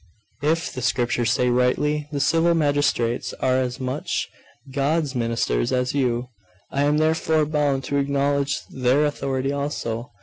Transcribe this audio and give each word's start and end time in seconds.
If 0.41 0.73
the 0.73 0.81
Scriptures 0.81 1.31
say 1.31 1.49
rightly, 1.51 2.09
the 2.11 2.19
civil 2.19 2.55
magistrates 2.55 3.33
are 3.33 3.57
as 3.57 3.79
much 3.79 4.27
God's 4.73 5.13
ministers 5.13 5.71
as 5.71 5.93
you; 5.93 6.29
and 6.71 6.79
I 6.79 6.83
am 6.85 6.97
therefore 6.97 7.45
bound 7.45 7.83
to 7.83 7.97
acknowledge 7.99 8.61
their 8.71 9.05
authority 9.05 9.51
also. 9.51 10.09